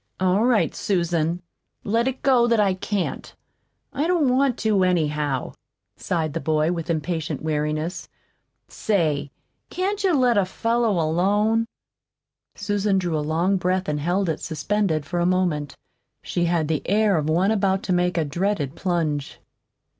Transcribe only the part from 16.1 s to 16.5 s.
She